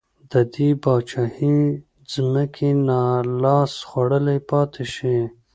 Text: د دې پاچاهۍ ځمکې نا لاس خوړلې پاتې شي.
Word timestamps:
د 0.31 0.33
دې 0.53 0.69
پاچاهۍ 0.83 1.57
ځمکې 2.11 2.69
نا 2.87 3.03
لاس 3.41 3.73
خوړلې 3.89 4.37
پاتې 4.49 4.85
شي. 4.93 5.17